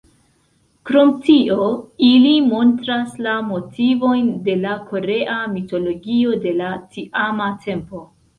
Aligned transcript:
Krom 0.89 1.09
tio, 1.25 1.67
ili 2.07 2.31
montras 2.45 3.11
la 3.27 3.35
motivojn 3.51 4.31
de 4.49 4.57
la 4.63 4.73
korea 4.89 5.37
mitologio 5.53 6.33
de 6.49 6.57
la 6.65 6.73
tiama 6.97 7.53
tempo. 7.69 8.03